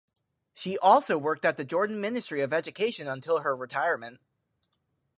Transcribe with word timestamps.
She 0.55 0.79
also 0.79 1.15
worked 1.19 1.45
at 1.45 1.57
the 1.57 1.63
Jordan 1.63 2.01
Ministry 2.01 2.41
of 2.41 2.51
Education 2.53 3.07
until 3.07 3.41
her 3.41 3.55
retirement. 3.55 4.19